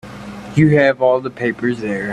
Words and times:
You 0.55 0.75
have 0.79 0.99
all 1.03 1.21
the 1.21 1.29
papers 1.29 1.77
there. 1.77 2.09